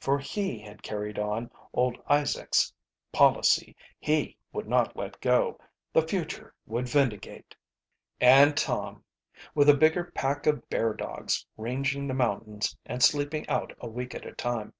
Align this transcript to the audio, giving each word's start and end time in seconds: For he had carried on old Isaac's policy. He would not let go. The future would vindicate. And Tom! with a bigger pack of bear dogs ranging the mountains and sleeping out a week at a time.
For 0.00 0.18
he 0.18 0.60
had 0.60 0.82
carried 0.82 1.18
on 1.18 1.50
old 1.74 1.98
Isaac's 2.08 2.72
policy. 3.12 3.76
He 4.00 4.38
would 4.50 4.66
not 4.66 4.96
let 4.96 5.20
go. 5.20 5.60
The 5.92 6.00
future 6.00 6.54
would 6.64 6.88
vindicate. 6.88 7.54
And 8.18 8.56
Tom! 8.56 9.04
with 9.54 9.68
a 9.68 9.76
bigger 9.76 10.04
pack 10.14 10.46
of 10.46 10.66
bear 10.70 10.94
dogs 10.94 11.44
ranging 11.58 12.08
the 12.08 12.14
mountains 12.14 12.74
and 12.86 13.02
sleeping 13.02 13.46
out 13.50 13.74
a 13.78 13.86
week 13.86 14.14
at 14.14 14.24
a 14.24 14.32
time. 14.32 14.72